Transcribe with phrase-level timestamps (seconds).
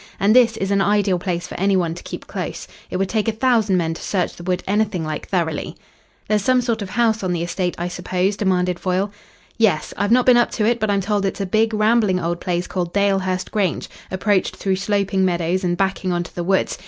[0.19, 2.67] And this is an ideal place for any one to keep close.
[2.89, 5.75] It would take a thousand men to search the wood anything like thoroughly."
[6.27, 9.11] "There's some sort of house on the estate, I suppose?" demanded Foyle.
[9.59, 12.39] "Yes, I've not been up to it, but I'm told it's a big, rambling old
[12.41, 16.79] place called Dalehurst Grange, approached through sloping meadows and backing on to the woods.